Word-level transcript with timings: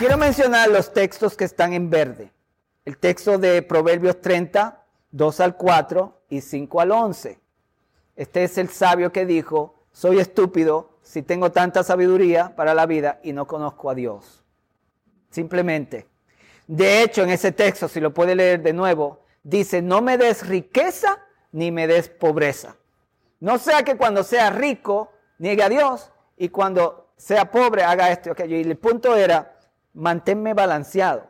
quiero 0.00 0.16
mencionar 0.16 0.70
los 0.70 0.94
textos 0.94 1.36
que 1.36 1.44
están 1.44 1.74
en 1.74 1.90
verde. 1.90 2.32
El 2.86 2.96
texto 2.96 3.36
de 3.36 3.60
Proverbios 3.60 4.18
30, 4.22 4.82
2 5.10 5.40
al 5.40 5.56
4 5.58 6.22
y 6.30 6.40
5 6.40 6.80
al 6.80 6.90
11. 6.90 7.38
Este 8.16 8.44
es 8.44 8.56
el 8.56 8.70
sabio 8.70 9.12
que 9.12 9.26
dijo, 9.26 9.74
soy 9.92 10.18
estúpido 10.18 10.96
si 11.02 11.20
tengo 11.20 11.52
tanta 11.52 11.84
sabiduría 11.84 12.56
para 12.56 12.72
la 12.72 12.86
vida 12.86 13.20
y 13.22 13.34
no 13.34 13.46
conozco 13.46 13.90
a 13.90 13.94
Dios. 13.94 14.42
Simplemente. 15.28 16.08
De 16.66 17.02
hecho, 17.02 17.22
en 17.22 17.28
ese 17.28 17.52
texto, 17.52 17.86
si 17.86 18.00
lo 18.00 18.14
puede 18.14 18.34
leer 18.34 18.62
de 18.62 18.72
nuevo, 18.72 19.20
dice, 19.42 19.82
no 19.82 20.00
me 20.00 20.16
des 20.16 20.48
riqueza 20.48 21.18
ni 21.52 21.70
me 21.70 21.86
des 21.86 22.08
pobreza. 22.08 22.74
No 23.38 23.58
sea 23.58 23.82
que 23.82 23.98
cuando 23.98 24.24
sea 24.24 24.48
rico 24.48 25.12
niegue 25.36 25.62
a 25.62 25.68
Dios 25.68 26.10
y 26.38 26.48
cuando 26.48 27.10
sea 27.18 27.50
pobre 27.50 27.82
haga 27.82 28.10
esto 28.10 28.30
y 28.30 28.32
aquello. 28.32 28.56
Y 28.56 28.62
el 28.62 28.78
punto 28.78 29.14
era, 29.14 29.59
manténme 30.00 30.54
balanceado. 30.54 31.28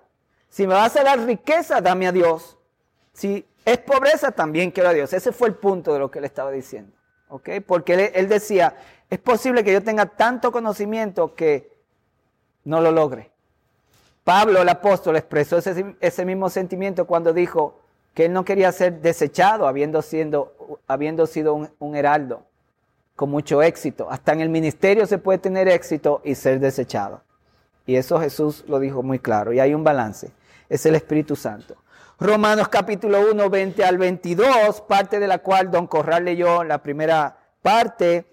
Si 0.48 0.66
me 0.66 0.74
vas 0.74 0.97
a 0.97 1.05
dar 1.05 1.19
riqueza, 1.20 1.80
dame 1.80 2.06
a 2.06 2.12
Dios. 2.12 2.56
Si 3.12 3.45
es 3.65 3.79
pobreza, 3.79 4.30
también 4.33 4.70
quiero 4.70 4.88
a 4.88 4.93
Dios. 4.93 5.12
Ese 5.12 5.33
fue 5.33 5.48
el 5.48 5.55
punto 5.55 5.93
de 5.93 5.98
lo 5.98 6.10
que 6.10 6.20
él 6.20 6.24
estaba 6.24 6.51
diciendo. 6.51 6.93
¿Ok? 7.29 7.51
Porque 7.66 8.12
él, 8.15 8.29
decía, 8.29 8.74
es 9.09 9.19
posible 9.19 9.62
que 9.62 9.73
yo 9.73 9.83
tenga 9.83 10.06
tanto 10.06 10.51
conocimiento 10.51 11.34
que 11.34 11.73
no 12.65 12.80
lo 12.80 12.91
logre. 12.91 13.30
Pablo, 14.24 14.62
el 14.62 14.69
apóstol, 14.69 15.16
expresó 15.16 15.59
ese, 15.59 16.24
mismo 16.24 16.51
sentimiento 16.51 17.07
cuando 17.07 17.32
dijo 17.32 17.80
que 18.15 18.27
él 18.27 18.32
no 18.32 18.45
quería 18.45 18.73
ser 18.73 19.01
desechado 19.01 19.66
habiendo, 19.66 20.02
siendo, 20.02 20.79
habiendo 20.87 21.27
sido 21.27 21.55
un 21.55 21.96
heraldo 21.96 22.45
con 23.16 23.30
mucho 23.30 23.62
éxito. 23.62 24.09
Hasta 24.10 24.32
en 24.32 24.41
el 24.41 24.48
ministerio 24.48 25.07
se 25.07 25.18
puede 25.18 25.38
tener 25.38 25.68
éxito 25.68 26.21
y 26.24 26.35
ser 26.35 26.59
desechado. 26.59 27.23
Y 27.91 27.96
eso 27.96 28.21
Jesús 28.21 28.63
lo 28.69 28.79
dijo 28.79 29.02
muy 29.02 29.19
claro. 29.19 29.52
Y 29.52 29.59
hay 29.59 29.74
un 29.74 29.83
balance. 29.83 30.30
Es 30.69 30.87
el 30.87 30.95
Espíritu 30.95 31.35
Santo. 31.35 31.74
Romanos 32.21 32.69
capítulo 32.69 33.32
1, 33.32 33.51
20 33.51 33.85
al 33.85 33.99
22, 33.99 34.82
parte 34.82 35.19
de 35.19 35.27
la 35.27 35.38
cual 35.38 35.73
Don 35.73 35.88
Corral 35.88 36.24
leyó 36.24 36.63
la 36.63 36.80
primera 36.85 37.37
parte, 37.63 38.27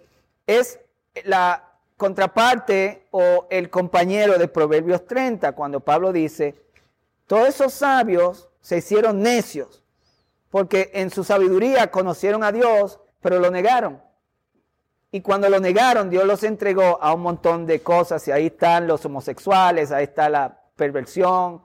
es 0.45 0.80
la 1.23 1.72
contraparte 1.95 3.08
o 3.09 3.47
el 3.49 3.72
compañero 3.72 4.38
de 4.38 4.47
Proverbios 4.47 5.08
30, 5.08 5.53
cuando 5.53 5.80
Pablo 5.80 6.14
dice, 6.14 6.53
todos 7.25 7.47
esos 7.47 7.73
sabios 7.73 8.49
se 8.61 8.77
hicieron 8.77 9.23
necios, 9.23 9.83
porque 10.52 10.92
en 10.94 11.09
su 11.09 11.23
sabiduría 11.23 11.89
conocieron 11.89 12.44
a 12.44 12.52
Dios, 12.52 12.99
pero 13.21 13.39
lo 13.39 13.49
negaron. 13.49 13.99
Y 15.11 15.22
cuando 15.22 15.50
lo 15.50 15.59
negaron, 15.59 16.09
Dios 16.09 16.25
los 16.25 16.44
entregó 16.44 17.02
a 17.02 17.13
un 17.13 17.22
montón 17.22 17.66
de 17.66 17.81
cosas, 17.81 18.27
y 18.27 18.31
ahí 18.31 18.47
están 18.47 18.88
los 18.88 19.05
homosexuales, 19.05 19.91
ahí 19.91 20.03
está 20.03 20.30
la 20.30 20.59
perversión, 20.75 21.61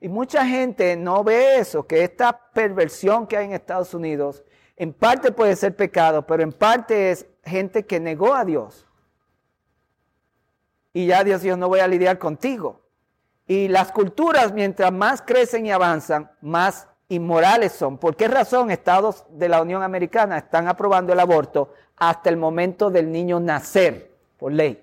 y 0.00 0.08
mucha 0.08 0.46
gente 0.46 0.96
no 0.96 1.24
ve 1.24 1.58
eso, 1.58 1.86
que 1.86 2.04
esta 2.04 2.50
perversión 2.52 3.26
que 3.26 3.36
hay 3.36 3.46
en 3.46 3.52
Estados 3.52 3.94
Unidos, 3.94 4.44
en 4.76 4.92
parte 4.92 5.32
puede 5.32 5.56
ser 5.56 5.74
pecado, 5.74 6.26
pero 6.26 6.42
en 6.42 6.52
parte 6.52 7.10
es 7.10 7.26
gente 7.44 7.86
que 7.86 7.98
negó 7.98 8.34
a 8.34 8.44
Dios. 8.44 8.86
Y 10.92 11.06
ya 11.06 11.24
Dios 11.24 11.42
dijo, 11.42 11.56
no 11.56 11.68
voy 11.68 11.80
a 11.80 11.88
lidiar 11.88 12.18
contigo. 12.18 12.82
Y 13.46 13.68
las 13.68 13.92
culturas, 13.92 14.52
mientras 14.52 14.92
más 14.92 15.22
crecen 15.22 15.64
y 15.66 15.72
avanzan, 15.72 16.30
más 16.40 16.88
inmorales 17.08 17.72
son. 17.72 17.98
¿Por 17.98 18.16
qué 18.16 18.28
razón 18.28 18.70
estados 18.70 19.24
de 19.30 19.48
la 19.48 19.62
Unión 19.62 19.82
Americana 19.82 20.38
están 20.38 20.68
aprobando 20.68 21.12
el 21.12 21.20
aborto 21.20 21.72
hasta 21.96 22.30
el 22.30 22.36
momento 22.36 22.90
del 22.90 23.10
niño 23.10 23.40
nacer, 23.40 24.10
por 24.38 24.52
ley? 24.52 24.82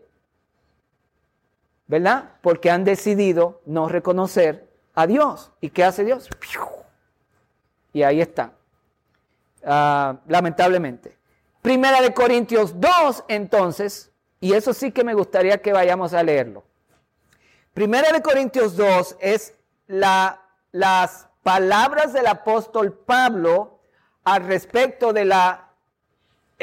¿Verdad? 1.87 2.31
Porque 2.41 2.71
han 2.71 2.83
decidido 2.83 3.61
no 3.65 3.87
reconocer 3.87 4.67
a 4.95 5.05
Dios. 5.07 5.51
¿Y 5.61 5.69
qué 5.69 5.83
hace 5.83 6.03
Dios? 6.03 6.29
Y 7.91 8.03
ahí 8.03 8.21
está. 8.21 8.53
Ah, 9.63 10.17
lamentablemente. 10.27 11.17
Primera 11.61 12.01
de 12.01 12.13
Corintios 12.13 12.79
2, 12.79 13.25
entonces, 13.27 14.11
y 14.39 14.53
eso 14.53 14.73
sí 14.73 14.91
que 14.91 15.03
me 15.03 15.13
gustaría 15.13 15.61
que 15.61 15.71
vayamos 15.71 16.13
a 16.13 16.23
leerlo. 16.23 16.63
Primera 17.73 18.11
de 18.11 18.21
Corintios 18.21 18.75
2 18.75 19.17
es 19.19 19.53
la, 19.87 20.41
las 20.71 21.27
palabras 21.41 22.13
del 22.13 22.27
apóstol 22.27 22.93
Pablo 22.93 23.79
al 24.23 24.45
respecto 24.45 25.13
de 25.13 25.25
la, 25.25 25.72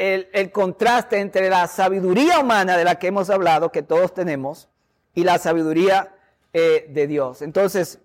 el, 0.01 0.51
contraste 0.51 1.19
entre 1.19 1.49
la 1.49 1.67
sabiduría 1.67 2.39
humana 2.39 2.75
de 2.75 2.83
la 2.83 2.95
que 2.95 3.07
hemos 3.07 3.29
hablado, 3.29 3.71
que 3.71 3.83
todos 3.83 4.13
tenemos, 4.13 4.67
y 5.13 5.23
la 5.23 5.37
sabiduría 5.37 6.15
eh, 6.53 6.87
de 6.89 7.05
Dios. 7.05 7.43
Entonces, 7.43 7.99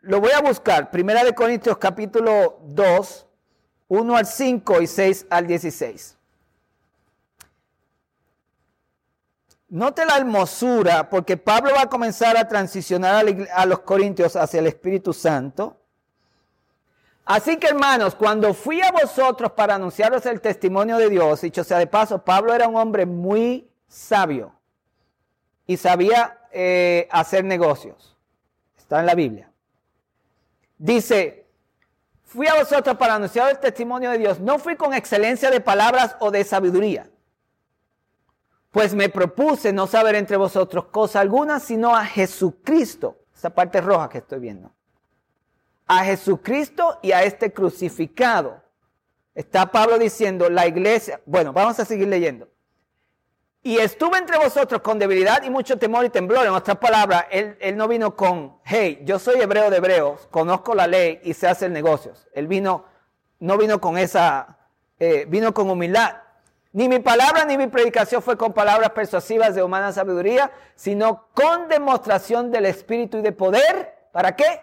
lo 0.00 0.20
voy 0.20 0.30
a 0.32 0.40
buscar. 0.40 0.90
Primera 0.90 1.24
de 1.24 1.34
Corintios 1.34 1.76
capítulo 1.76 2.60
2, 2.68 3.26
1 3.88 4.16
al 4.16 4.26
5 4.26 4.80
y 4.80 4.86
6 4.86 5.26
al 5.28 5.46
16. 5.46 6.16
Note 9.68 10.06
la 10.06 10.16
hermosura, 10.16 11.10
porque 11.10 11.36
Pablo 11.36 11.72
va 11.76 11.82
a 11.82 11.88
comenzar 11.90 12.38
a 12.38 12.48
transicionar 12.48 13.26
a 13.54 13.66
los 13.66 13.80
corintios 13.80 14.34
hacia 14.34 14.60
el 14.60 14.66
Espíritu 14.66 15.12
Santo. 15.12 15.77
Así 17.28 17.58
que 17.58 17.66
hermanos, 17.66 18.14
cuando 18.14 18.54
fui 18.54 18.80
a 18.80 18.90
vosotros 18.90 19.52
para 19.52 19.74
anunciaros 19.74 20.24
el 20.24 20.40
testimonio 20.40 20.96
de 20.96 21.10
Dios, 21.10 21.42
dicho 21.42 21.62
sea 21.62 21.78
de 21.78 21.86
paso, 21.86 22.24
Pablo 22.24 22.54
era 22.54 22.66
un 22.66 22.76
hombre 22.76 23.04
muy 23.04 23.68
sabio 23.86 24.54
y 25.66 25.76
sabía 25.76 26.38
eh, 26.50 27.06
hacer 27.10 27.44
negocios. 27.44 28.16
Está 28.78 29.00
en 29.00 29.04
la 29.04 29.14
Biblia. 29.14 29.52
Dice, 30.78 31.44
fui 32.24 32.46
a 32.46 32.54
vosotros 32.54 32.96
para 32.96 33.16
anunciar 33.16 33.50
el 33.50 33.58
testimonio 33.58 34.10
de 34.10 34.16
Dios. 34.16 34.40
No 34.40 34.58
fui 34.58 34.76
con 34.76 34.94
excelencia 34.94 35.50
de 35.50 35.60
palabras 35.60 36.16
o 36.20 36.30
de 36.30 36.44
sabiduría. 36.44 37.10
Pues 38.70 38.94
me 38.94 39.10
propuse 39.10 39.74
no 39.74 39.86
saber 39.86 40.14
entre 40.14 40.38
vosotros 40.38 40.86
cosa 40.86 41.20
alguna, 41.20 41.60
sino 41.60 41.94
a 41.94 42.06
Jesucristo. 42.06 43.18
Esa 43.36 43.50
parte 43.50 43.82
roja 43.82 44.08
que 44.08 44.18
estoy 44.18 44.38
viendo. 44.38 44.72
A 45.88 46.04
Jesucristo 46.04 46.98
y 47.02 47.10
a 47.10 47.24
este 47.24 47.52
crucificado. 47.52 48.62
Está 49.34 49.70
Pablo 49.70 49.98
diciendo, 49.98 50.48
la 50.48 50.66
iglesia, 50.66 51.20
bueno, 51.26 51.52
vamos 51.52 51.78
a 51.80 51.84
seguir 51.84 52.08
leyendo. 52.08 52.48
Y 53.62 53.78
estuve 53.78 54.18
entre 54.18 54.38
vosotros 54.38 54.80
con 54.82 54.98
debilidad 54.98 55.42
y 55.42 55.50
mucho 55.50 55.78
temor 55.78 56.04
y 56.04 56.10
temblor. 56.10 56.46
En 56.46 56.52
otras 56.52 56.78
palabras, 56.78 57.26
él, 57.30 57.76
no 57.76 57.88
vino 57.88 58.16
con, 58.16 58.58
hey, 58.64 59.00
yo 59.04 59.18
soy 59.18 59.40
hebreo 59.40 59.68
de 59.70 59.76
hebreos, 59.78 60.26
conozco 60.30 60.74
la 60.74 60.86
ley 60.86 61.20
y 61.24 61.34
sé 61.34 61.48
hacer 61.48 61.70
negocios. 61.70 62.28
Él 62.32 62.46
vino, 62.46 62.84
no 63.40 63.58
vino 63.58 63.80
con 63.80 63.98
esa, 63.98 64.58
eh, 64.98 65.24
vino 65.28 65.52
con 65.52 65.68
humildad. 65.68 66.16
Ni 66.72 66.88
mi 66.88 67.00
palabra 67.00 67.44
ni 67.44 67.56
mi 67.56 67.66
predicación 67.66 68.22
fue 68.22 68.36
con 68.36 68.52
palabras 68.52 68.90
persuasivas 68.90 69.54
de 69.54 69.62
humana 69.62 69.92
sabiduría, 69.92 70.50
sino 70.74 71.28
con 71.34 71.68
demostración 71.68 72.50
del 72.50 72.66
Espíritu 72.66 73.18
y 73.18 73.22
de 73.22 73.32
poder. 73.32 74.08
¿Para 74.12 74.36
qué? 74.36 74.62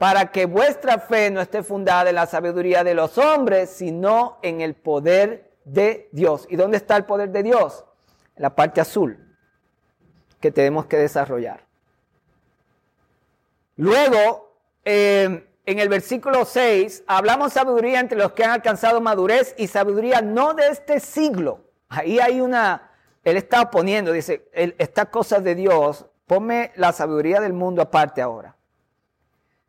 Para 0.00 0.32
que 0.32 0.46
vuestra 0.46 0.98
fe 0.98 1.30
no 1.30 1.42
esté 1.42 1.62
fundada 1.62 2.08
en 2.08 2.14
la 2.14 2.24
sabiduría 2.24 2.82
de 2.82 2.94
los 2.94 3.18
hombres, 3.18 3.68
sino 3.68 4.38
en 4.40 4.62
el 4.62 4.74
poder 4.74 5.52
de 5.66 6.08
Dios. 6.10 6.46
¿Y 6.48 6.56
dónde 6.56 6.78
está 6.78 6.96
el 6.96 7.04
poder 7.04 7.28
de 7.28 7.42
Dios? 7.42 7.84
En 8.34 8.44
la 8.44 8.54
parte 8.54 8.80
azul 8.80 9.18
que 10.40 10.50
tenemos 10.50 10.86
que 10.86 10.96
desarrollar. 10.96 11.66
Luego, 13.76 14.56
eh, 14.86 15.46
en 15.66 15.78
el 15.78 15.90
versículo 15.90 16.46
6, 16.46 17.04
hablamos 17.06 17.52
sabiduría 17.52 18.00
entre 18.00 18.16
los 18.16 18.32
que 18.32 18.42
han 18.42 18.52
alcanzado 18.52 19.02
madurez 19.02 19.54
y 19.58 19.66
sabiduría 19.66 20.22
no 20.22 20.54
de 20.54 20.68
este 20.68 20.98
siglo. 20.98 21.66
Ahí 21.90 22.20
hay 22.20 22.40
una, 22.40 22.90
él 23.22 23.36
está 23.36 23.70
poniendo, 23.70 24.12
dice, 24.12 24.48
estas 24.54 25.10
cosas 25.10 25.44
de 25.44 25.54
Dios, 25.54 26.06
ponme 26.26 26.72
la 26.76 26.90
sabiduría 26.94 27.38
del 27.38 27.52
mundo 27.52 27.82
aparte 27.82 28.22
ahora. 28.22 28.56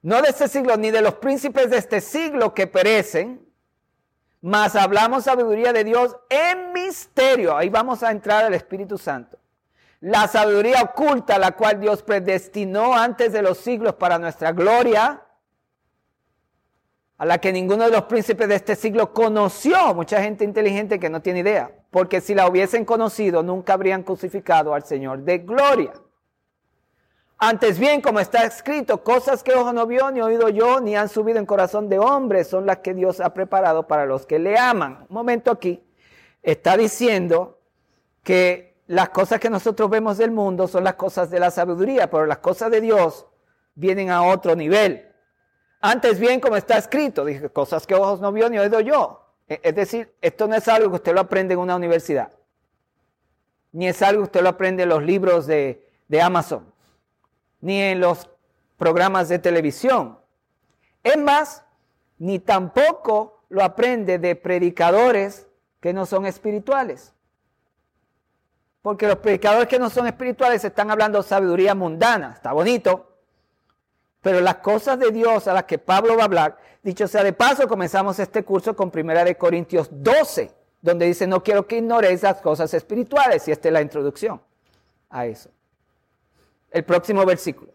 No 0.01 0.21
de 0.21 0.30
este 0.30 0.48
siglo, 0.48 0.75
ni 0.77 0.89
de 0.89 1.01
los 1.01 1.15
príncipes 1.15 1.69
de 1.69 1.77
este 1.77 2.01
siglo 2.01 2.53
que 2.53 2.68
perecen, 2.68 3.48
mas 4.42 4.75
hablamos 4.75 5.25
sabiduría 5.25 5.71
de 5.71 5.83
Dios 5.83 6.15
en 6.30 6.74
misterio. 6.74 7.56
Ahí 7.56 7.69
vamos 7.69 8.01
a 8.01 8.12
entrar 8.12 8.45
al 8.45 8.53
Espíritu 8.56 8.98
Santo. 8.98 9.38
La 10.00 10.27
sabiduría 10.27 10.81
oculta, 10.81 11.38
la 11.38 11.51
cual 11.51 11.80
Dios 11.80 12.01
predestinó 12.01 12.95
antes 12.95 13.31
de 13.31 13.44
los 13.44 13.59
siglos 13.59 13.94
para 13.95 14.18
nuestra 14.18 14.51
gloria, 14.51 15.21
a 17.19 17.25
la 17.25 17.38
que 17.38 17.53
ninguno 17.53 17.83
de 17.86 17.92
los 17.92 18.06
príncipes 18.06 18.48
de 18.48 18.56
este 18.56 18.75
siglo 18.75 19.13
conoció. 19.13 19.94
Mucha 19.94 20.24
gente 20.24 20.44
inteligente 20.44 21.00
que 21.00 21.12
no 21.12 21.21
tiene 21.21 21.42
idea, 21.42 21.71
porque 21.92 22.19
si 22.19 22.33
la 22.33 22.48
hubiesen 22.48 22.83
conocido, 22.83 23.44
nunca 23.44 23.74
habrían 23.74 24.01
crucificado 24.01 24.74
al 24.74 24.83
Señor 24.83 25.19
de 25.19 25.38
gloria. 25.38 25.94
Antes 27.44 27.80
bien, 27.80 28.02
como 28.02 28.20
está 28.20 28.46
escrito, 28.46 29.04
cosas 29.04 29.42
que 29.42 29.56
ojo 29.56 29.74
no 29.74 29.88
vio, 29.88 30.12
ni 30.12 30.22
oído 30.22 30.48
yo, 30.50 30.80
ni 30.80 30.96
han 30.96 31.10
subido 31.10 31.40
en 31.40 31.48
corazón 31.48 31.90
de 31.90 31.98
hombre, 31.98 32.44
son 32.44 32.68
las 32.68 32.78
que 32.78 32.94
Dios 32.94 33.20
ha 33.20 33.34
preparado 33.34 33.88
para 33.88 34.06
los 34.06 34.28
que 34.28 34.38
le 34.38 34.60
aman. 34.60 35.08
Un 35.10 35.16
momento 35.16 35.50
aquí, 35.50 35.84
está 36.44 36.78
diciendo 36.78 37.58
que 38.22 38.76
las 38.86 39.10
cosas 39.10 39.40
que 39.40 39.50
nosotros 39.50 39.90
vemos 39.90 40.20
del 40.20 40.30
mundo 40.30 40.68
son 40.68 40.84
las 40.84 40.94
cosas 40.94 41.32
de 41.32 41.40
la 41.40 41.50
sabiduría, 41.50 42.12
pero 42.12 42.28
las 42.28 42.38
cosas 42.38 42.70
de 42.70 42.80
Dios 42.80 43.26
vienen 43.74 44.12
a 44.12 44.22
otro 44.22 44.56
nivel. 44.56 45.12
Antes 45.80 46.20
bien, 46.20 46.40
como 46.42 46.58
está 46.58 46.78
escrito, 46.78 47.26
dije, 47.26 47.50
cosas 47.50 47.88
que 47.88 47.96
ojos 47.96 48.22
no 48.22 48.32
vio 48.32 48.52
ni 48.52 48.60
oído 48.60 48.82
yo. 48.82 49.34
E, 49.48 49.60
es 49.64 49.74
decir, 49.74 50.14
esto 50.22 50.48
no 50.48 50.54
es 50.54 50.68
algo 50.68 50.92
que 50.92 50.98
usted 50.98 51.16
lo 51.16 51.22
aprende 51.22 51.56
en 51.56 51.60
una 51.60 51.76
universidad, 51.76 52.32
ni 53.72 53.88
es 53.88 54.00
algo 54.04 54.22
que 54.22 54.26
usted 54.26 54.42
lo 54.44 54.50
aprende 54.50 54.84
en 54.84 54.90
los 54.90 55.02
libros 55.02 55.48
de, 55.48 55.90
de 56.08 56.22
Amazon, 56.22 56.71
ni 57.62 57.81
en 57.81 58.00
los 58.00 58.30
programas 58.78 59.30
de 59.30 59.40
televisión. 59.40 60.19
Es 61.04 61.18
más, 61.18 61.63
ni 62.19 62.40
tampoco 62.40 63.44
lo 63.50 63.63
aprende 63.63 64.19
de 64.19 64.36
predicadores 64.36 65.48
que 65.80 65.94
no 65.94 66.06
son 66.06 66.25
espirituales. 66.25 67.13
Porque 68.81 69.08
los 69.08 69.18
predicadores 69.18 69.68
que 69.68 69.80
no 69.80 69.90
son 69.90 70.08
espirituales 70.08 70.63
están 70.63 70.90
hablando 70.90 71.22
sabiduría 71.22 71.75
mundana, 71.75 72.31
está 72.34 72.52
bonito, 72.52 73.12
pero 74.22 74.40
las 74.40 74.58
cosas 74.58 75.00
de 75.00 75.12
Dios 75.12 75.48
a 75.48 75.54
las 75.54 75.63
que 75.66 75.78
Pablo 75.78 76.16
va 76.16 76.24
a 76.24 76.25
hablar, 76.25 76.58
dicho 76.81 77.08
sea 77.08 77.24
de 77.24 77.34
paso, 77.34 77.68
comenzamos 77.68 78.19
este 78.19 78.44
curso 78.44 78.75
con 78.75 78.90
Primera 78.92 79.24
de 79.24 79.36
Corintios 79.36 79.90
12, 79.92 80.52
donde 80.81 81.06
dice, 81.06 81.28
no 81.28 81.44
quiero 81.44 81.68
que 81.68 81.78
ignoréis 81.78 82.24
las 82.24 82.42
cosas 82.42 82.74
espirituales, 82.74 83.48
y 83.48 83.52
esta 83.52 83.68
es 83.68 83.74
la 83.74 83.81
introducción 83.81 84.42
a 85.10 85.25
eso. 85.25 85.50
El 86.72 86.84
próximo 86.86 87.26
versículo. 87.26 87.74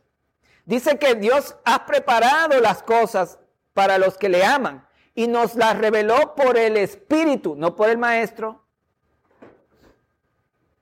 Dice 0.64 0.98
que 0.98 1.14
Dios 1.14 1.56
ha 1.64 1.86
preparado 1.86 2.60
las 2.60 2.82
cosas 2.82 3.38
para 3.72 3.98
los 3.98 4.18
que 4.18 4.28
le 4.28 4.44
aman 4.44 4.86
y 5.14 5.28
nos 5.28 5.54
las 5.54 5.78
reveló 5.78 6.34
por 6.34 6.58
el 6.58 6.76
Espíritu, 6.76 7.54
no 7.54 7.76
por 7.76 7.88
el 7.88 7.98
Maestro 7.98 8.64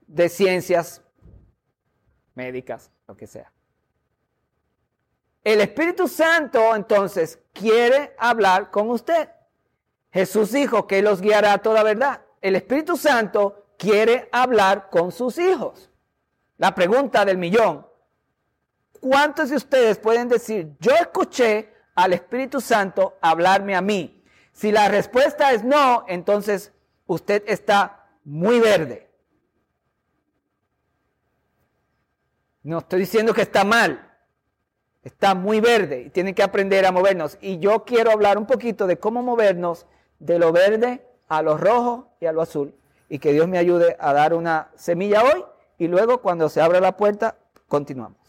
de 0.07 0.29
ciencias 0.29 1.03
médicas, 2.35 2.91
lo 3.07 3.17
que 3.17 3.27
sea. 3.27 3.53
El 5.43 5.61
Espíritu 5.61 6.09
Santo 6.09 6.75
entonces 6.75 7.39
quiere 7.53 8.15
hablar 8.19 8.71
con 8.71 8.89
usted. 8.91 9.29
Jesús 10.11 10.53
dijo 10.53 10.87
que 10.87 11.03
los 11.03 11.21
guiará 11.21 11.55
a 11.55 11.59
toda 11.59 11.83
verdad. 11.83 12.23
El 12.41 12.57
Espíritu 12.57 12.97
Santo 12.97 13.67
quiere 13.77 14.29
hablar 14.33 14.89
con 14.89 15.13
sus 15.13 15.39
hijos. 15.39 15.91
La 16.57 16.75
pregunta 16.75 17.25
del 17.25 17.37
millón. 17.37 17.87
¿Cuántos 19.05 19.51
de 19.51 19.56
ustedes 19.56 19.99
pueden 19.99 20.31
decir, 20.31 20.79
yo 20.81 20.93
escuché 20.93 21.69
al 21.95 22.15
Espíritu 22.15 22.59
Santo 22.62 23.19
hablarme 23.21 23.77
a 23.77 23.83
mí? 23.83 24.25
Si 24.51 24.73
la 24.73 24.89
respuesta 24.89 25.53
es 25.53 25.62
no, 25.62 26.06
entonces 26.09 26.73
usted 27.06 27.43
está 27.47 28.09
muy 28.25 28.61
verde. 28.61 29.11
No 32.62 32.79
estoy 32.79 33.01
diciendo 33.01 33.35
que 33.35 33.43
está 33.43 33.62
mal, 33.62 34.11
está 35.03 35.35
muy 35.35 35.61
verde 35.61 36.05
y 36.06 36.09
tiene 36.09 36.35
que 36.35 36.43
aprender 36.43 36.87
a 36.87 36.91
movernos. 36.91 37.37
Y 37.43 37.59
yo 37.59 37.85
quiero 37.85 38.11
hablar 38.11 38.39
un 38.39 38.47
poquito 38.47 38.87
de 38.87 38.99
cómo 38.99 39.23
movernos 39.23 39.85
de 40.19 40.39
lo 40.39 40.51
verde 40.51 41.06
a 41.29 41.43
lo 41.43 41.59
rojo 41.59 42.17
y 42.21 42.25
a 42.25 42.33
lo 42.33 42.41
azul. 42.41 42.75
Y 43.11 43.19
que 43.19 43.35
Dios 43.35 43.49
me 43.49 43.59
ayude 43.59 43.99
a 44.01 44.15
dar 44.15 44.33
una 44.33 44.71
semilla 44.77 45.25
hoy 45.25 45.45
y 45.77 45.89
luego 45.89 46.23
cuando 46.23 46.49
se 46.49 46.62
abra 46.62 46.81
la 46.81 46.97
puerta 46.97 47.37
continuamos. 47.69 48.24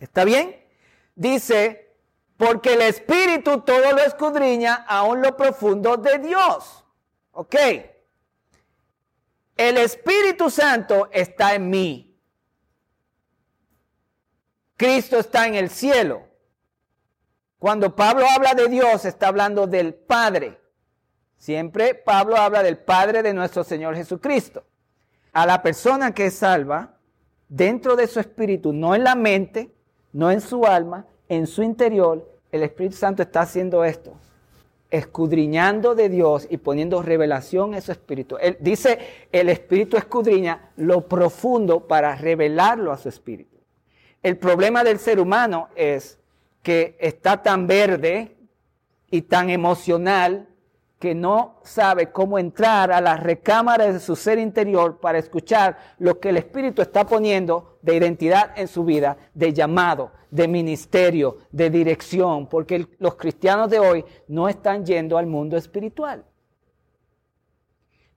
¿Está 0.00 0.24
bien? 0.24 0.64
Dice, 1.14 1.96
porque 2.36 2.74
el 2.74 2.82
Espíritu 2.82 3.60
todo 3.60 3.92
lo 3.92 3.98
escudriña 3.98 4.84
aún 4.88 5.22
lo 5.22 5.36
profundo 5.36 5.96
de 5.96 6.18
Dios. 6.18 6.84
¿Ok? 7.32 7.54
El 9.56 9.78
Espíritu 9.78 10.50
Santo 10.50 11.08
está 11.12 11.54
en 11.54 11.70
mí. 11.70 12.20
Cristo 14.76 15.18
está 15.18 15.46
en 15.46 15.54
el 15.54 15.70
cielo. 15.70 16.28
Cuando 17.58 17.94
Pablo 17.94 18.26
habla 18.28 18.54
de 18.54 18.68
Dios, 18.68 19.04
está 19.04 19.28
hablando 19.28 19.66
del 19.66 19.94
Padre. 19.94 20.60
Siempre 21.36 21.94
Pablo 21.94 22.36
habla 22.36 22.62
del 22.62 22.78
Padre 22.78 23.22
de 23.22 23.32
nuestro 23.32 23.64
Señor 23.64 23.94
Jesucristo. 23.94 24.64
A 25.32 25.46
la 25.46 25.62
persona 25.62 26.12
que 26.12 26.26
es 26.26 26.34
salva, 26.34 26.98
dentro 27.48 27.96
de 27.96 28.06
su 28.06 28.20
espíritu, 28.20 28.72
no 28.72 28.94
en 28.94 29.04
la 29.04 29.14
mente, 29.14 29.73
no 30.14 30.30
en 30.30 30.40
su 30.40 30.64
alma, 30.64 31.06
en 31.28 31.46
su 31.46 31.62
interior, 31.62 32.26
el 32.50 32.62
Espíritu 32.62 32.96
Santo 32.96 33.22
está 33.22 33.40
haciendo 33.40 33.84
esto, 33.84 34.14
escudriñando 34.90 35.96
de 35.96 36.08
Dios 36.08 36.46
y 36.48 36.56
poniendo 36.56 37.02
revelación 37.02 37.74
en 37.74 37.82
su 37.82 37.90
espíritu. 37.90 38.36
Él 38.40 38.56
dice, 38.60 38.98
el 39.32 39.48
Espíritu 39.48 39.96
escudriña 39.96 40.70
lo 40.76 41.08
profundo 41.08 41.80
para 41.80 42.14
revelarlo 42.14 42.92
a 42.92 42.96
su 42.96 43.08
espíritu. 43.08 43.58
El 44.22 44.38
problema 44.38 44.84
del 44.84 45.00
ser 45.00 45.18
humano 45.18 45.68
es 45.74 46.18
que 46.62 46.96
está 47.00 47.42
tan 47.42 47.66
verde 47.66 48.36
y 49.10 49.22
tan 49.22 49.50
emocional 49.50 50.48
que 51.04 51.14
no 51.14 51.60
sabe 51.62 52.10
cómo 52.10 52.38
entrar 52.38 52.90
a 52.90 52.98
las 52.98 53.22
recámaras 53.22 53.92
de 53.92 54.00
su 54.00 54.16
ser 54.16 54.38
interior 54.38 55.00
para 55.00 55.18
escuchar 55.18 55.76
lo 55.98 56.18
que 56.18 56.30
el 56.30 56.38
Espíritu 56.38 56.80
está 56.80 57.04
poniendo 57.04 57.76
de 57.82 57.94
identidad 57.94 58.58
en 58.58 58.68
su 58.68 58.84
vida, 58.86 59.18
de 59.34 59.52
llamado, 59.52 60.12
de 60.30 60.48
ministerio, 60.48 61.40
de 61.52 61.68
dirección, 61.68 62.46
porque 62.46 62.88
los 63.00 63.16
cristianos 63.16 63.68
de 63.68 63.80
hoy 63.80 64.02
no 64.28 64.48
están 64.48 64.86
yendo 64.86 65.18
al 65.18 65.26
mundo 65.26 65.58
espiritual. 65.58 66.24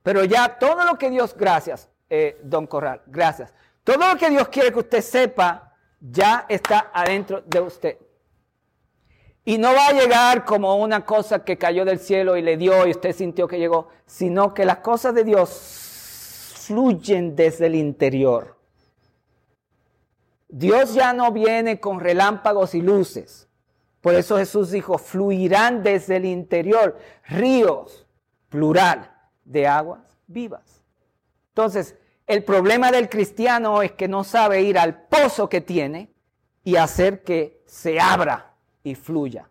Pero 0.01 0.23
ya 0.23 0.57
todo 0.57 0.85
lo 0.85 0.97
que 0.97 1.09
Dios, 1.09 1.35
gracias, 1.37 1.89
eh, 2.09 2.39
don 2.41 2.67
Corral, 2.67 3.01
gracias, 3.07 3.53
todo 3.83 4.13
lo 4.13 4.17
que 4.17 4.29
Dios 4.29 4.47
quiere 4.47 4.71
que 4.71 4.79
usted 4.79 5.01
sepa 5.01 5.73
ya 5.99 6.45
está 6.47 6.89
adentro 6.93 7.41
de 7.41 7.59
usted. 7.59 7.97
Y 9.47 9.57
no 9.59 9.73
va 9.73 9.87
a 9.87 9.93
llegar 9.93 10.43
como 10.43 10.75
una 10.75 11.05
cosa 11.05 11.45
que 11.45 11.57
cayó 11.57 11.85
del 11.85 11.99
cielo 11.99 12.35
y 12.35 12.41
le 12.41 12.57
dio 12.57 12.85
y 12.85 12.91
usted 12.91 13.15
sintió 13.15 13.47
que 13.47 13.57
llegó, 13.57 13.87
sino 14.05 14.53
que 14.53 14.65
las 14.65 14.79
cosas 14.79 15.15
de 15.15 15.23
Dios 15.23 16.59
fluyen 16.65 17.33
desde 17.33 17.67
el 17.67 17.75
interior. 17.75 18.57
Dios 20.49 20.93
ya 20.93 21.13
no 21.13 21.31
viene 21.31 21.79
con 21.79 22.01
relámpagos 22.01 22.75
y 22.75 22.81
luces. 22.81 23.47
Por 24.01 24.15
eso 24.15 24.37
Jesús 24.37 24.71
dijo, 24.71 24.97
fluirán 24.97 25.81
desde 25.81 26.17
el 26.17 26.25
interior 26.25 26.97
ríos, 27.29 28.05
plural, 28.49 29.13
de 29.45 29.65
aguas 29.65 30.01
vivas. 30.27 30.83
Entonces, 31.51 31.95
el 32.25 32.43
problema 32.43 32.91
del 32.91 33.07
cristiano 33.07 33.81
es 33.81 33.93
que 33.93 34.09
no 34.09 34.25
sabe 34.25 34.63
ir 34.63 34.77
al 34.77 35.03
pozo 35.03 35.47
que 35.47 35.61
tiene 35.61 36.11
y 36.65 36.75
hacer 36.75 37.23
que 37.23 37.63
se 37.65 38.01
abra 38.01 38.56
y 38.89 38.95
fluya. 38.95 39.49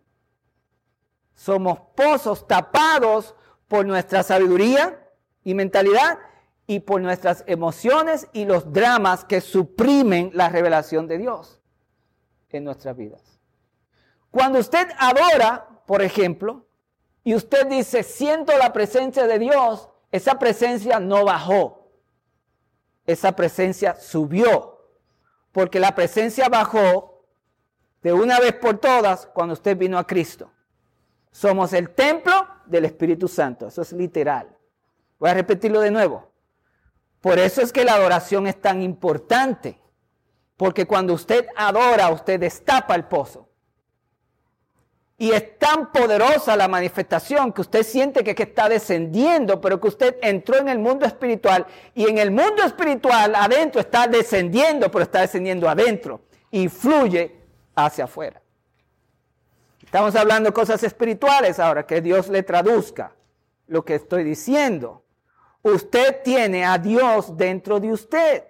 Somos 1.33 1.79
pozos 1.95 2.47
tapados 2.47 3.35
por 3.67 3.85
nuestra 3.85 4.23
sabiduría 4.23 5.07
y 5.43 5.53
mentalidad 5.53 6.17
y 6.65 6.79
por 6.79 7.01
nuestras 7.01 7.43
emociones 7.47 8.27
y 8.33 8.45
los 8.45 8.71
dramas 8.73 9.23
que 9.25 9.41
suprimen 9.41 10.31
la 10.33 10.49
revelación 10.49 11.07
de 11.07 11.17
Dios 11.17 11.61
en 12.49 12.63
nuestras 12.63 12.95
vidas. 12.97 13.39
Cuando 14.31 14.59
usted 14.59 14.87
adora, 14.97 15.67
por 15.85 16.01
ejemplo, 16.01 16.65
y 17.23 17.35
usted 17.35 17.67
dice, 17.67 18.03
siento 18.03 18.57
la 18.57 18.73
presencia 18.73 19.27
de 19.27 19.39
Dios, 19.39 19.89
esa 20.11 20.39
presencia 20.39 20.99
no 20.99 21.25
bajó 21.25 21.87
esa 23.07 23.31
presencia 23.31 23.95
subió, 23.95 24.77
porque 25.53 25.79
la 25.79 25.95
presencia 25.95 26.49
bajó 26.49 27.16
de 28.07 28.13
una 28.13 28.39
vez 28.39 28.53
por 28.53 28.77
todas 28.77 29.25
cuando 29.33 29.51
usted 29.51 29.75
vino 29.77 29.97
a 29.97 30.07
Cristo. 30.07 30.49
Somos 31.29 31.73
el 31.73 31.89
templo 31.89 32.47
del 32.65 32.85
Espíritu 32.85 33.27
Santo, 33.27 33.67
eso 33.67 33.81
es 33.81 33.91
literal. 33.91 34.47
Voy 35.19 35.29
a 35.29 35.33
repetirlo 35.33 35.81
de 35.81 35.91
nuevo. 35.91 36.31
Por 37.19 37.37
eso 37.37 37.61
es 37.61 37.73
que 37.73 37.83
la 37.83 37.95
adoración 37.95 38.47
es 38.47 38.61
tan 38.61 38.81
importante, 38.81 39.81
porque 40.55 40.85
cuando 40.85 41.13
usted 41.13 41.47
adora, 41.57 42.09
usted 42.09 42.39
destapa 42.39 42.95
el 42.95 43.03
pozo. 43.03 43.49
Y 45.17 45.31
es 45.31 45.59
tan 45.59 45.91
poderosa 45.91 46.55
la 46.55 46.69
manifestación 46.69 47.51
que 47.51 47.59
usted 47.59 47.83
siente 47.83 48.23
que, 48.23 48.41
está 48.41 48.69
descendiendo, 48.69 49.59
pero 49.59 49.81
que 49.81 49.89
usted 49.89 50.15
entró 50.21 50.55
en 50.59 50.69
el 50.69 50.79
mundo 50.79 51.05
espiritual 51.05 51.65
y 51.93 52.07
en 52.07 52.19
el 52.19 52.31
mundo 52.31 52.63
espiritual 52.63 53.35
adentro 53.35 53.81
está 53.81 54.07
descendiendo, 54.07 54.89
pero 54.89 55.03
está 55.03 55.19
descendiendo 55.19 55.67
adentro 55.67 56.21
y 56.49 56.69
fluye 56.69 57.36
hacia 57.77 58.05
afuera. 58.05 58.41
Estamos 59.83 60.15
hablando 60.15 60.49
de 60.49 60.53
cosas 60.53 60.83
espirituales 60.83 61.59
ahora, 61.59 61.85
que 61.85 62.01
Dios 62.01 62.27
le 62.27 62.43
traduzca 62.43 63.15
lo 63.67 63.85
que 63.85 63.95
estoy 63.95 64.23
diciendo. 64.23 65.03
Usted 65.61 66.23
tiene 66.23 66.65
a 66.65 66.77
Dios 66.77 67.37
dentro 67.37 67.79
de 67.79 67.93
usted. 67.93 68.43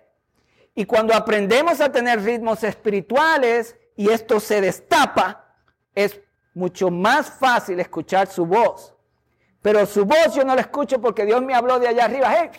Y 0.73 0.85
cuando 0.85 1.13
aprendemos 1.13 1.81
a 1.81 1.91
tener 1.91 2.21
ritmos 2.23 2.63
espirituales 2.63 3.75
y 3.95 4.09
esto 4.09 4.39
se 4.39 4.61
destapa, 4.61 5.45
es 5.93 6.19
mucho 6.53 6.89
más 6.89 7.29
fácil 7.29 7.79
escuchar 7.79 8.27
su 8.27 8.45
voz. 8.45 8.95
Pero 9.61 9.85
su 9.85 10.05
voz 10.05 10.33
yo 10.33 10.43
no 10.43 10.55
la 10.55 10.61
escucho 10.61 11.01
porque 11.01 11.25
Dios 11.25 11.41
me 11.41 11.53
habló 11.53 11.79
de 11.79 11.87
allá 11.87 12.05
arriba. 12.05 12.33
Hey, 12.35 12.49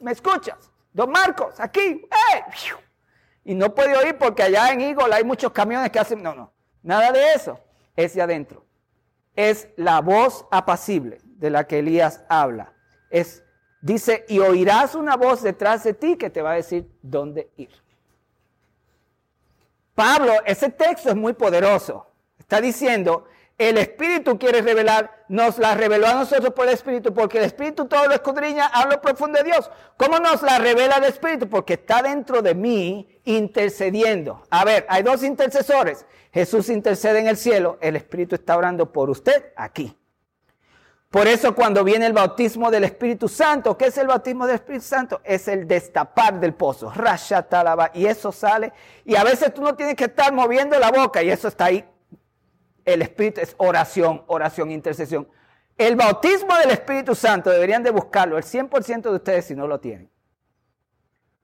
¿me 0.00 0.12
escuchas? 0.12 0.70
Don 0.92 1.10
Marcos, 1.10 1.60
aquí. 1.60 1.80
¡eh! 1.80 2.44
Y 3.44 3.54
no 3.54 3.74
puede 3.74 3.96
oír 3.96 4.16
porque 4.18 4.42
allá 4.42 4.72
en 4.72 4.80
Eagle 4.80 5.14
hay 5.14 5.24
muchos 5.24 5.52
camiones 5.52 5.90
que 5.90 5.98
hacen... 5.98 6.22
No, 6.22 6.34
no, 6.34 6.52
nada 6.82 7.12
de 7.12 7.34
eso. 7.34 7.60
Es 7.94 8.14
de 8.14 8.22
adentro. 8.22 8.64
Es 9.36 9.68
la 9.76 10.00
voz 10.00 10.46
apacible 10.50 11.20
de 11.24 11.50
la 11.50 11.66
que 11.66 11.80
Elías 11.80 12.24
habla. 12.28 12.72
Es, 13.10 13.44
dice, 13.82 14.24
y 14.28 14.38
oirás 14.38 14.94
una 14.94 15.16
voz 15.16 15.42
detrás 15.42 15.84
de 15.84 15.94
ti 15.94 16.16
que 16.16 16.30
te 16.30 16.42
va 16.42 16.52
a 16.52 16.56
decir 16.56 16.90
dónde 17.02 17.50
ir. 17.56 17.70
Pablo, 19.94 20.32
ese 20.44 20.70
texto 20.70 21.10
es 21.10 21.16
muy 21.16 21.34
poderoso. 21.34 22.06
Está 22.38 22.60
diciendo, 22.60 23.26
el 23.56 23.78
Espíritu 23.78 24.36
quiere 24.36 24.62
revelar, 24.62 25.24
nos 25.28 25.58
la 25.58 25.74
reveló 25.74 26.08
a 26.08 26.14
nosotros 26.14 26.52
por 26.54 26.66
el 26.66 26.74
Espíritu, 26.74 27.14
porque 27.14 27.38
el 27.38 27.44
Espíritu 27.44 27.86
todo 27.86 28.06
lo 28.06 28.14
escudriña 28.14 28.66
a 28.66 28.86
lo 28.86 29.00
profundo 29.00 29.38
de 29.38 29.44
Dios. 29.44 29.70
¿Cómo 29.96 30.18
nos 30.18 30.42
la 30.42 30.58
revela 30.58 30.96
el 30.96 31.04
Espíritu? 31.04 31.48
Porque 31.48 31.74
está 31.74 32.02
dentro 32.02 32.42
de 32.42 32.54
mí 32.54 33.20
intercediendo. 33.24 34.42
A 34.50 34.64
ver, 34.64 34.84
hay 34.88 35.04
dos 35.04 35.22
intercesores. 35.22 36.04
Jesús 36.32 36.68
intercede 36.68 37.20
en 37.20 37.28
el 37.28 37.36
cielo, 37.36 37.78
el 37.80 37.94
Espíritu 37.94 38.34
está 38.34 38.56
orando 38.56 38.90
por 38.90 39.08
usted 39.08 39.52
aquí. 39.54 39.96
Por 41.08 41.28
eso 41.28 41.54
cuando 41.54 41.84
viene 41.84 42.06
el 42.06 42.12
bautismo 42.12 42.72
del 42.72 42.82
Espíritu 42.82 43.28
Santo, 43.28 43.78
¿qué 43.78 43.86
es 43.86 43.98
el 43.98 44.08
bautismo 44.08 44.48
del 44.48 44.56
Espíritu 44.56 44.84
Santo? 44.84 45.20
Es 45.22 45.46
el 45.46 45.68
destapar 45.68 46.40
del 46.40 46.54
pozo, 46.54 46.92
talaba, 47.48 47.92
y 47.94 48.06
eso 48.06 48.32
sale. 48.32 48.72
Y 49.04 49.14
a 49.14 49.22
veces 49.22 49.54
tú 49.54 49.62
no 49.62 49.76
tienes 49.76 49.94
que 49.94 50.06
estar 50.06 50.32
moviendo 50.32 50.76
la 50.76 50.90
boca 50.90 51.22
y 51.22 51.30
eso 51.30 51.46
está 51.46 51.66
ahí 51.66 51.84
el 52.84 53.02
Espíritu 53.02 53.40
es 53.40 53.54
oración, 53.58 54.24
oración, 54.26 54.70
intercesión. 54.70 55.28
El 55.76 55.96
bautismo 55.96 56.56
del 56.56 56.70
Espíritu 56.70 57.14
Santo 57.14 57.50
deberían 57.50 57.82
de 57.82 57.90
buscarlo, 57.90 58.38
el 58.38 58.44
100% 58.44 59.02
de 59.02 59.16
ustedes 59.16 59.46
si 59.46 59.54
no 59.54 59.66
lo 59.66 59.80
tienen. 59.80 60.10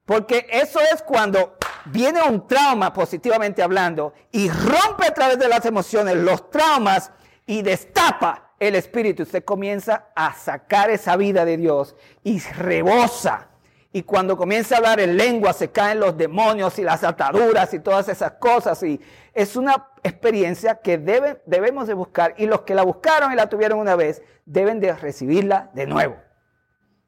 Porque 0.05 0.47
eso 0.51 0.81
es 0.93 1.03
cuando 1.03 1.57
viene 1.87 2.23
un 2.23 2.47
trauma, 2.47 2.93
positivamente 2.93 3.63
hablando, 3.63 4.13
y 4.33 4.49
rompe 4.49 5.07
a 5.07 5.15
través 5.15 5.39
de 5.39 5.49
las 5.49 5.65
emociones 5.67 6.17
los 6.17 6.51
traumas 6.51 7.13
y 7.47 7.63
destapa 7.63 8.55
el 8.59 8.75
Espíritu. 8.75 9.23
Usted 9.23 9.45
comienza 9.45 10.09
a 10.15 10.35
sacar 10.35 10.91
esa 10.91 11.17
vida 11.17 11.45
de 11.45 11.57
Dios 11.57 11.97
y 12.23 12.41
rebosa 12.41 13.50
y 13.93 14.05
cuando 14.05 14.37
comienza 14.37 14.77
a 14.77 14.79
hablar 14.79 15.01
en 15.01 15.17
lengua 15.17 15.53
se 15.53 15.71
caen 15.71 15.99
los 15.99 16.17
demonios 16.17 16.79
y 16.79 16.83
las 16.83 17.03
ataduras 17.03 17.75
y 17.75 17.81
todas 17.81 18.09
esas 18.09 18.33
cosas. 18.33 18.81
Y 18.85 19.01
es 19.35 19.57
una 19.57 19.89
experiencia 20.05 20.77
que 20.81 20.97
debemos 20.97 21.89
de 21.89 21.95
buscar. 21.95 22.35
Y 22.37 22.47
los 22.47 22.63
que 22.63 22.75
la 22.75 22.85
buscaron 22.85 23.33
y 23.33 23.37
la 23.37 23.49
tuvieron 23.49 23.81
una 23.81 23.97
vez 23.97 24.23
deben 24.45 24.79
de 24.79 24.93
recibirla 24.93 25.71
de 25.75 25.87
nuevo. 25.87 26.17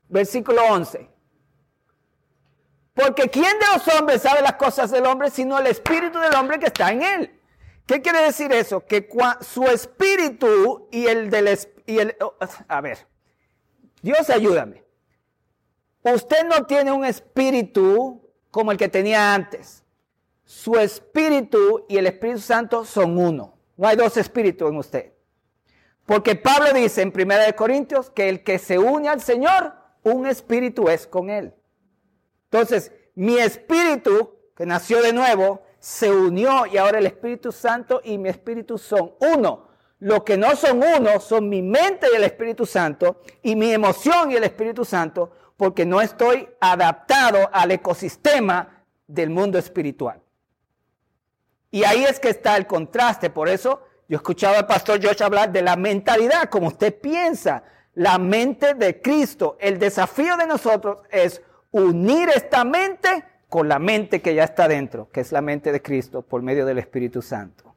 Versículo 0.08 0.60
11. 0.70 1.08
Porque 2.94 3.30
¿quién 3.30 3.58
de 3.58 3.66
los 3.74 3.88
hombres 3.94 4.22
sabe 4.22 4.42
las 4.42 4.54
cosas 4.54 4.90
del 4.90 5.06
hombre 5.06 5.30
sino 5.30 5.58
el 5.58 5.68
espíritu 5.68 6.18
del 6.18 6.34
hombre 6.34 6.58
que 6.58 6.66
está 6.66 6.90
en 6.90 7.02
él? 7.02 7.40
¿Qué 7.86 8.02
quiere 8.02 8.22
decir 8.22 8.52
eso? 8.52 8.84
Que 8.84 9.08
su 9.40 9.64
espíritu 9.64 10.88
y 10.90 11.06
el 11.06 11.30
del... 11.30 11.58
Y 11.86 11.98
el, 11.98 12.16
oh, 12.20 12.36
a 12.68 12.80
ver, 12.80 13.06
Dios 14.02 14.28
ayúdame. 14.30 14.84
Usted 16.02 16.44
no 16.48 16.66
tiene 16.66 16.92
un 16.92 17.04
espíritu 17.04 18.20
como 18.50 18.72
el 18.72 18.78
que 18.78 18.88
tenía 18.88 19.34
antes. 19.34 19.82
Su 20.44 20.76
espíritu 20.76 21.86
y 21.88 21.96
el 21.96 22.06
Espíritu 22.06 22.40
Santo 22.40 22.84
son 22.84 23.16
uno. 23.16 23.56
No 23.76 23.88
hay 23.88 23.96
dos 23.96 24.16
espíritus 24.16 24.68
en 24.68 24.76
usted. 24.76 25.12
Porque 26.04 26.34
Pablo 26.34 26.72
dice 26.74 27.02
en 27.02 27.12
1 27.14 27.56
Corintios 27.56 28.10
que 28.10 28.28
el 28.28 28.42
que 28.42 28.58
se 28.58 28.78
une 28.78 29.08
al 29.08 29.20
Señor, 29.20 29.72
un 30.02 30.26
espíritu 30.26 30.88
es 30.88 31.06
con 31.06 31.30
él. 31.30 31.54
Entonces, 32.50 32.92
mi 33.14 33.38
espíritu, 33.38 34.34
que 34.56 34.66
nació 34.66 35.00
de 35.00 35.12
nuevo, 35.12 35.62
se 35.78 36.10
unió 36.10 36.66
y 36.66 36.76
ahora 36.76 36.98
el 36.98 37.06
Espíritu 37.06 37.50
Santo 37.50 38.00
y 38.04 38.18
mi 38.18 38.28
espíritu 38.28 38.78
son 38.78 39.14
uno. 39.20 39.68
Lo 40.00 40.24
que 40.24 40.36
no 40.36 40.54
son 40.56 40.82
uno 40.82 41.18
son 41.20 41.48
mi 41.48 41.62
mente 41.62 42.08
y 42.12 42.16
el 42.16 42.24
Espíritu 42.24 42.66
Santo 42.66 43.20
y 43.42 43.56
mi 43.56 43.72
emoción 43.72 44.30
y 44.30 44.36
el 44.36 44.44
Espíritu 44.44 44.84
Santo 44.84 45.30
porque 45.56 45.86
no 45.86 46.00
estoy 46.00 46.48
adaptado 46.60 47.48
al 47.52 47.70
ecosistema 47.70 48.84
del 49.06 49.30
mundo 49.30 49.58
espiritual. 49.58 50.20
Y 51.70 51.84
ahí 51.84 52.04
es 52.04 52.20
que 52.20 52.28
está 52.28 52.56
el 52.56 52.66
contraste. 52.66 53.30
Por 53.30 53.48
eso 53.48 53.82
yo 54.08 54.16
escuchaba 54.16 54.58
al 54.58 54.66
pastor 54.66 55.00
George 55.00 55.24
hablar 55.24 55.50
de 55.50 55.62
la 55.62 55.76
mentalidad, 55.76 56.50
como 56.50 56.68
usted 56.68 56.94
piensa, 57.00 57.62
la 57.94 58.18
mente 58.18 58.74
de 58.74 59.00
Cristo. 59.00 59.56
El 59.60 59.78
desafío 59.78 60.36
de 60.36 60.46
nosotros 60.46 60.98
es 61.10 61.42
unir 61.70 62.28
esta 62.28 62.64
mente 62.64 63.24
con 63.48 63.68
la 63.68 63.78
mente 63.78 64.20
que 64.20 64.34
ya 64.34 64.44
está 64.44 64.68
dentro, 64.68 65.10
que 65.10 65.20
es 65.20 65.32
la 65.32 65.42
mente 65.42 65.72
de 65.72 65.82
Cristo 65.82 66.22
por 66.22 66.42
medio 66.42 66.64
del 66.66 66.78
Espíritu 66.78 67.22
Santo. 67.22 67.74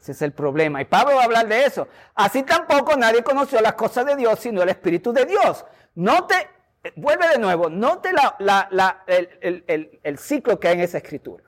Ese 0.00 0.12
es 0.12 0.22
el 0.22 0.32
problema. 0.32 0.82
Y 0.82 0.84
Pablo 0.84 1.16
va 1.16 1.22
a 1.22 1.24
hablar 1.24 1.48
de 1.48 1.64
eso. 1.64 1.88
Así 2.14 2.42
tampoco 2.42 2.96
nadie 2.96 3.22
conoció 3.22 3.60
las 3.60 3.74
cosas 3.74 4.04
de 4.06 4.16
Dios 4.16 4.38
sino 4.38 4.62
el 4.62 4.68
Espíritu 4.68 5.12
de 5.12 5.24
Dios. 5.24 5.64
Note 5.94 6.34
vuelve 6.96 7.28
de 7.28 7.38
nuevo, 7.38 7.70
note 7.70 8.10
el, 9.06 10.18
ciclo 10.18 10.60
que 10.60 10.68
hay 10.68 10.74
en 10.74 10.80
esa 10.80 10.98
escritura. 10.98 11.44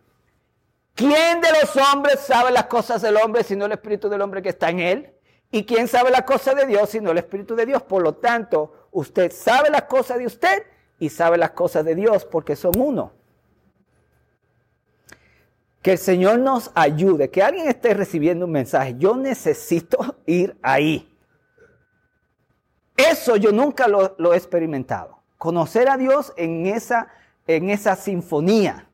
¿Quién 0.94 1.40
de 1.40 1.48
los 1.60 1.76
hombres 1.76 2.20
sabe 2.20 2.50
las 2.50 2.66
cosas 2.66 3.02
del 3.02 3.16
hombre 3.16 3.44
sino 3.44 3.66
el 3.66 3.72
Espíritu 3.72 4.08
del 4.08 4.22
hombre 4.22 4.40
que 4.40 4.48
está 4.48 4.70
en 4.70 4.80
él? 4.80 5.12
¿Y 5.50 5.64
quién 5.64 5.88
sabe 5.88 6.10
las 6.10 6.22
cosas 6.22 6.56
de 6.56 6.66
Dios 6.66 6.88
sino 6.88 7.10
el 7.10 7.18
Espíritu 7.18 7.54
de 7.54 7.66
Dios? 7.66 7.82
Por 7.82 8.02
lo 8.02 8.14
tanto, 8.14 8.88
usted 8.92 9.30
sabe 9.30 9.68
las 9.70 9.82
cosas 9.82 10.18
de 10.18 10.26
usted 10.26 10.62
y 10.98 11.10
sabe 11.10 11.36
las 11.36 11.50
cosas 11.50 11.84
de 11.84 11.94
Dios 11.94 12.24
porque 12.24 12.56
son 12.56 12.78
uno. 12.78 13.12
Que 15.82 15.92
el 15.92 15.98
Señor 15.98 16.38
nos 16.38 16.70
ayude, 16.74 17.30
que 17.30 17.42
alguien 17.42 17.68
esté 17.68 17.94
recibiendo 17.94 18.46
un 18.46 18.52
mensaje. 18.52 18.96
Yo 18.98 19.16
necesito 19.16 20.16
ir 20.24 20.56
ahí. 20.62 21.12
Eso 22.96 23.36
yo 23.36 23.52
nunca 23.52 23.86
lo 23.86 24.32
he 24.32 24.36
experimentado 24.36 25.15
conocer 25.38 25.88
a 25.88 25.96
Dios 25.96 26.32
en 26.36 26.66
esa, 26.66 27.08
en 27.46 27.70
esa 27.70 27.96
sinfonía. 27.96 28.88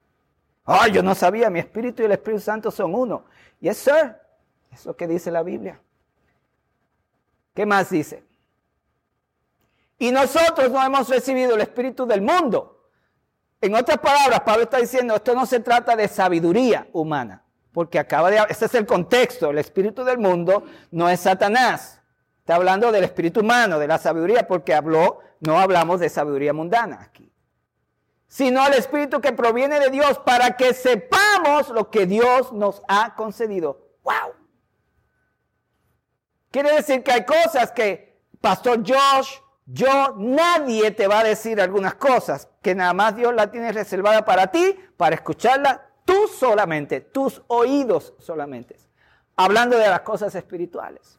Ay, 0.65 0.93
yo 0.93 1.03
no 1.03 1.15
sabía, 1.15 1.51
mi 1.51 1.59
Espíritu 1.59 2.03
y 2.03 2.07
el 2.07 2.13
Espíritu 2.13 2.43
Santo 2.43 2.71
son 2.71 2.95
uno. 2.95 3.25
Yes, 3.61 3.79
sir. 3.79 4.17
Es 4.73 4.87
lo 4.87 4.97
que 4.97 5.07
dice 5.07 5.31
la 5.31 5.43
Biblia. 5.43 5.81
¿Qué 7.55 7.67
más 7.67 7.91
dice? 7.91 8.25
Y 9.99 10.11
nosotros 10.11 10.71
no 10.71 10.83
hemos 10.83 11.09
recibido 11.09 11.55
el 11.55 11.61
Espíritu 11.61 12.07
del 12.07 12.23
mundo. 12.23 12.89
En 13.61 13.75
otras 13.75 13.99
palabras, 13.99 14.41
Pablo 14.41 14.65
está 14.65 14.79
diciendo, 14.79 15.15
esto 15.15 15.35
no 15.35 15.47
se 15.47 15.61
trata 15.61 15.95
de 15.95 16.09
sabiduría 16.09 16.89
humana, 16.93 17.45
porque 17.73 17.99
acaba 17.99 18.31
de, 18.31 18.45
ese 18.49 18.65
es 18.65 18.75
el 18.75 18.87
contexto, 18.87 19.51
el 19.51 19.59
Espíritu 19.59 20.03
del 20.03 20.19
mundo 20.19 20.65
no 20.91 21.09
es 21.09 21.21
Satanás. 21.21 22.03
Está 22.43 22.57
hablando 22.57 22.91
del 22.91 23.05
espíritu 23.05 23.39
humano, 23.39 23.79
de 23.79 23.87
la 23.87 23.99
sabiduría, 23.99 24.49
porque 24.49 24.75
habló, 24.75 25.21
no 25.43 25.59
hablamos 25.59 25.99
de 25.99 26.09
sabiduría 26.09 26.53
mundana 26.53 27.03
aquí, 27.03 27.31
sino 28.29 28.65
el 28.65 28.75
espíritu 28.75 29.21
que 29.21 29.33
proviene 29.33 29.81
de 29.81 29.91
Dios 29.91 30.19
para 30.21 30.57
que 30.57 30.73
sepamos 30.73 31.69
lo 31.71 31.91
que 31.91 32.07
Dios 32.07 32.53
nos 32.53 32.81
ha 32.87 33.17
concedido. 33.17 33.89
¡Wow! 34.05 34.35
Quiere 36.53 36.73
decir 36.73 37.03
que 37.03 37.11
hay 37.11 37.25
cosas 37.25 37.73
que 37.73 38.23
Pastor 38.41 38.85
Josh, 38.87 39.39
yo, 39.67 40.15
nadie 40.17 40.93
te 40.93 41.09
va 41.09 41.21
a 41.21 41.25
decir 41.25 41.61
algunas 41.61 41.95
cosas 41.95 42.49
que 42.63 42.77
nada 42.77 42.93
más 42.93 43.17
Dios 43.17 43.35
la 43.35 43.51
tiene 43.51 43.73
reservada 43.73 44.25
para 44.25 44.47
ti, 44.47 44.77
para 44.97 45.17
escucharla 45.17 45.91
tú 46.05 46.29
solamente, 46.29 47.01
tus 47.01 47.43
oídos 47.49 48.15
solamente. 48.21 48.79
Hablando 49.35 49.77
de 49.77 49.89
las 49.89 50.03
cosas 50.03 50.35
espirituales. 50.37 51.19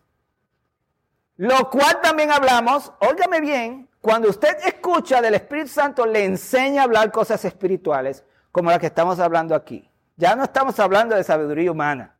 Lo 1.36 1.70
cual 1.70 2.00
también 2.01 2.32
hablamos, 2.32 2.94
óigame 3.00 3.42
bien, 3.42 3.89
cuando 4.03 4.29
usted 4.29 4.57
escucha 4.65 5.22
del 5.22 5.36
Espíritu 5.36 5.69
Santo, 5.69 6.05
le 6.05 6.25
enseña 6.25 6.81
a 6.81 6.83
hablar 6.83 7.10
cosas 7.10 7.45
espirituales, 7.45 8.25
como 8.51 8.69
las 8.69 8.79
que 8.79 8.88
estamos 8.88 9.17
hablando 9.17 9.55
aquí. 9.55 9.89
Ya 10.17 10.36
no 10.36 10.43
estamos 10.43 10.77
hablando 10.81 11.15
de 11.15 11.24
sabiduría 11.24 11.72
humana. 11.72 12.17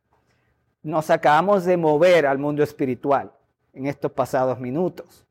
Nos 0.82 1.10
acabamos 1.10 1.66
de 1.66 1.76
mover 1.76 2.26
al 2.26 2.38
mundo 2.38 2.62
espiritual 2.62 3.32
en 3.74 3.84
estos 3.84 4.10
pasados 4.12 4.58
minutos. 4.58 5.26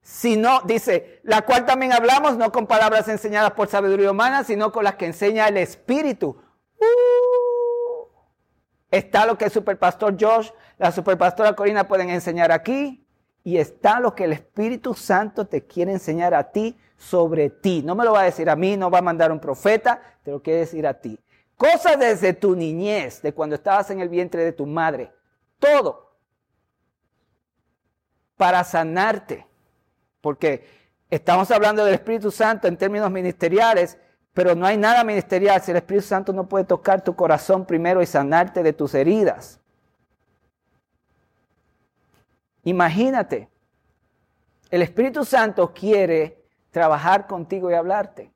Si 0.00 0.36
no, 0.36 0.60
dice, 0.60 1.18
la 1.24 1.42
cual 1.42 1.66
también 1.66 1.92
hablamos 1.92 2.36
no 2.36 2.52
con 2.52 2.68
palabras 2.68 3.08
enseñadas 3.08 3.50
por 3.50 3.66
sabiduría 3.66 4.12
humana, 4.12 4.44
sino 4.44 4.70
con 4.70 4.84
las 4.84 4.94
que 4.94 5.06
enseña 5.06 5.48
el 5.48 5.56
Espíritu. 5.56 6.40
Uh, 6.78 8.06
está 8.92 9.26
lo 9.26 9.36
que 9.36 9.46
el 9.46 9.50
superpastor 9.50 10.16
Josh 10.20 10.50
la 10.78 10.92
superpastora 10.92 11.54
Corina 11.54 11.88
pueden 11.88 12.10
enseñar 12.10 12.52
aquí 12.52 13.04
y 13.44 13.58
está 13.58 14.00
lo 14.00 14.14
que 14.14 14.24
el 14.24 14.32
Espíritu 14.32 14.94
Santo 14.94 15.46
te 15.46 15.66
quiere 15.66 15.92
enseñar 15.92 16.34
a 16.34 16.50
ti 16.50 16.76
sobre 16.96 17.50
ti. 17.50 17.82
No 17.84 17.94
me 17.94 18.04
lo 18.04 18.12
va 18.12 18.22
a 18.22 18.24
decir 18.24 18.50
a 18.50 18.56
mí, 18.56 18.76
no 18.76 18.90
va 18.90 18.98
a 18.98 19.02
mandar 19.02 19.32
un 19.32 19.40
profeta, 19.40 20.00
te 20.22 20.30
lo 20.30 20.42
quiere 20.42 20.60
decir 20.60 20.86
a 20.86 20.94
ti. 20.94 21.18
Cosas 21.56 21.98
desde 21.98 22.34
tu 22.34 22.54
niñez, 22.54 23.22
de 23.22 23.32
cuando 23.32 23.56
estabas 23.56 23.90
en 23.90 24.00
el 24.00 24.08
vientre 24.08 24.44
de 24.44 24.52
tu 24.52 24.66
madre. 24.66 25.12
Todo. 25.58 26.16
Para 28.36 28.62
sanarte. 28.62 29.46
Porque 30.20 30.78
Estamos 31.10 31.50
hablando 31.50 31.86
del 31.86 31.94
Espíritu 31.94 32.30
Santo 32.30 32.68
en 32.68 32.76
términos 32.76 33.10
ministeriales, 33.10 33.96
pero 34.34 34.54
no 34.54 34.66
hay 34.66 34.76
nada 34.76 35.04
ministerial 35.04 35.60
si 35.62 35.70
el 35.70 35.78
Espíritu 35.78 36.06
Santo 36.06 36.34
no 36.34 36.48
puede 36.48 36.66
tocar 36.66 37.02
tu 37.02 37.16
corazón 37.16 37.64
primero 37.64 38.02
y 38.02 38.06
sanarte 38.06 38.62
de 38.62 38.74
tus 38.74 38.94
heridas. 38.94 39.58
Imagínate, 42.68 43.48
el 44.70 44.82
Espíritu 44.82 45.24
Santo 45.24 45.72
quiere 45.72 46.44
trabajar 46.70 47.26
contigo 47.26 47.70
y 47.70 47.74
hablarte, 47.74 48.30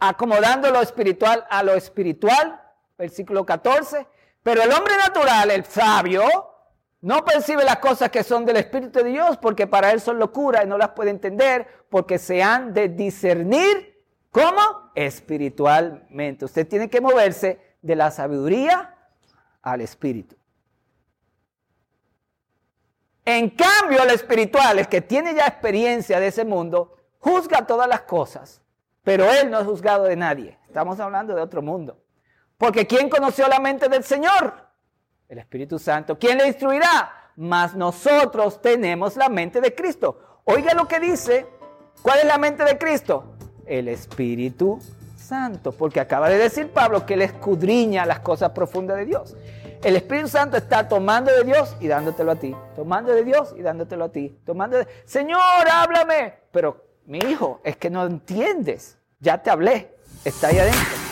acomodando 0.00 0.72
lo 0.72 0.80
espiritual 0.82 1.46
a 1.48 1.62
lo 1.62 1.74
espiritual, 1.74 2.60
versículo 2.98 3.46
14, 3.46 4.08
pero 4.42 4.62
el 4.62 4.72
hombre 4.72 4.96
natural, 4.96 5.52
el 5.52 5.64
sabio, 5.64 6.24
no 7.00 7.24
percibe 7.24 7.64
las 7.64 7.76
cosas 7.76 8.10
que 8.10 8.24
son 8.24 8.44
del 8.44 8.56
Espíritu 8.56 9.04
de 9.04 9.10
Dios 9.10 9.36
porque 9.36 9.68
para 9.68 9.92
él 9.92 10.00
son 10.00 10.18
locura 10.18 10.64
y 10.64 10.66
no 10.66 10.76
las 10.76 10.88
puede 10.88 11.10
entender 11.10 11.68
porque 11.88 12.18
se 12.18 12.42
han 12.42 12.74
de 12.74 12.88
discernir 12.88 14.02
como 14.32 14.90
espiritualmente. 14.96 16.44
Usted 16.44 16.66
tiene 16.66 16.90
que 16.90 17.00
moverse 17.00 17.76
de 17.82 17.94
la 17.94 18.10
sabiduría 18.10 18.96
al 19.62 19.80
espíritu. 19.80 20.39
En 23.38 23.50
cambio, 23.50 24.02
el 24.02 24.10
espiritual, 24.10 24.78
el 24.78 24.88
que 24.88 25.00
tiene 25.00 25.34
ya 25.34 25.46
experiencia 25.46 26.18
de 26.18 26.28
ese 26.28 26.44
mundo, 26.44 26.96
juzga 27.18 27.66
todas 27.66 27.88
las 27.88 28.00
cosas, 28.02 28.60
pero 29.04 29.30
él 29.30 29.50
no 29.50 29.60
es 29.60 29.66
juzgado 29.66 30.04
de 30.04 30.16
nadie. 30.16 30.58
Estamos 30.66 30.98
hablando 30.98 31.34
de 31.34 31.42
otro 31.42 31.62
mundo. 31.62 32.02
Porque 32.58 32.86
¿quién 32.86 33.08
conoció 33.08 33.46
la 33.48 33.60
mente 33.60 33.88
del 33.88 34.04
Señor? 34.04 34.70
el 35.30 35.38
Espíritu 35.38 35.78
Santo. 35.78 36.18
¿Quién 36.18 36.38
le 36.38 36.48
instruirá? 36.48 37.30
Mas 37.36 37.76
nosotros 37.76 38.60
tenemos 38.60 39.16
la 39.16 39.28
mente 39.28 39.60
de 39.60 39.74
Cristo. 39.74 40.40
Oiga 40.44 40.74
lo 40.74 40.88
que 40.88 40.98
dice. 40.98 41.46
¿Cuál 42.02 42.18
es 42.18 42.24
la 42.24 42.36
mente 42.36 42.64
de 42.64 42.76
Cristo? 42.76 43.36
El 43.64 43.86
Espíritu 43.86 44.80
Santo. 45.16 45.70
Porque 45.70 46.00
acaba 46.00 46.28
de 46.28 46.36
decir 46.36 46.70
Pablo 46.72 47.06
que 47.06 47.14
él 47.14 47.22
escudriña 47.22 48.04
las 48.06 48.18
cosas 48.18 48.50
profundas 48.50 48.96
de 48.96 49.04
Dios. 49.04 49.36
El 49.82 49.96
Espíritu 49.96 50.28
Santo 50.28 50.58
está 50.58 50.86
tomando 50.86 51.32
de 51.32 51.42
Dios 51.42 51.74
y 51.80 51.88
dándotelo 51.88 52.32
a 52.32 52.36
ti. 52.36 52.54
Tomando 52.76 53.12
de 53.12 53.24
Dios 53.24 53.54
y 53.56 53.62
dándotelo 53.62 54.04
a 54.04 54.08
ti. 54.10 54.38
Tomando 54.44 54.76
de... 54.76 54.86
Señor, 55.06 55.40
háblame. 55.72 56.34
Pero 56.52 56.84
mi 57.06 57.18
hijo, 57.18 57.62
es 57.64 57.78
que 57.78 57.88
no 57.88 58.04
entiendes. 58.04 58.98
Ya 59.20 59.42
te 59.42 59.48
hablé. 59.48 59.96
Está 60.22 60.48
ahí 60.48 60.58
adentro. 60.58 61.09